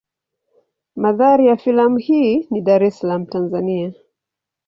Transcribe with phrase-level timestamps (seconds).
[0.95, 3.93] Mandhari ya filamu hii ni Dar es Salaam Tanzania.